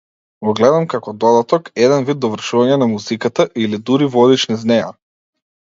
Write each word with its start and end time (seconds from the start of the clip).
Го 0.45 0.53
гледам 0.59 0.87
како 0.93 1.13
додаток, 1.25 1.69
еден 1.89 2.09
вид 2.09 2.23
довршување 2.25 2.81
на 2.85 2.91
музиката, 2.97 3.47
или 3.67 3.83
дури 3.91 4.13
водич 4.19 4.49
низ 4.55 4.67
неа. 4.75 4.91